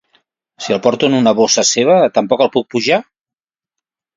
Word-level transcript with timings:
Si 0.65 0.73
el 0.75 0.79
porto 0.87 1.09
en 1.11 1.17
una 1.17 1.33
bossa 1.41 1.65
seva 1.73 1.99
tampoc 2.17 2.45
el 2.47 2.53
puc 2.57 2.69
pujar? 2.77 3.01